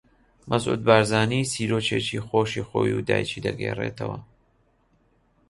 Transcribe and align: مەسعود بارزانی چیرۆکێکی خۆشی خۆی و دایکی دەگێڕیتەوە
مەسعود 0.49 0.81
بارزانی 0.87 1.41
چیرۆکێکی 1.51 2.19
خۆشی 2.27 2.65
خۆی 2.69 2.93
و 2.97 3.05
دایکی 3.09 3.43
دەگێڕیتەوە 3.45 4.17